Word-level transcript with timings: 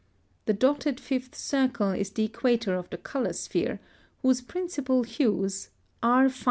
The 0.47 0.53
dotted 0.53 0.99
fifth 0.99 1.35
circle 1.35 1.91
is 1.91 2.09
the 2.09 2.23
equator 2.23 2.73
of 2.73 2.89
the 2.89 2.97
color 2.97 3.33
sphere, 3.33 3.79
whose 4.23 4.41
principal 4.41 5.03
hues, 5.03 5.69
R 6.01 6.25
5/5. 6.27 6.39